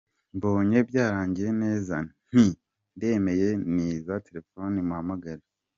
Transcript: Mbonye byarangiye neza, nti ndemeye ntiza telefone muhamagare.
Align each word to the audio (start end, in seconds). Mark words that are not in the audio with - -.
Mbonye 0.35 0.77
byarangiye 0.89 1.51
neza, 1.63 1.95
nti 2.25 2.43
ndemeye 2.95 3.49
ntiza 3.73 4.13
telefone 4.27 4.75
muhamagare. 4.87 5.43